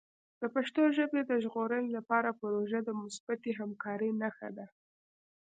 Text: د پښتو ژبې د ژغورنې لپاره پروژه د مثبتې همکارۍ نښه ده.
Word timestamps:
د 0.39 0.43
پښتو 0.55 0.81
ژبې 0.97 1.21
د 1.25 1.31
ژغورنې 1.43 1.89
لپاره 1.97 2.37
پروژه 2.41 2.79
د 2.83 2.89
مثبتې 3.01 3.51
همکارۍ 3.59 4.11
نښه 4.21 4.49
ده. 4.57 4.65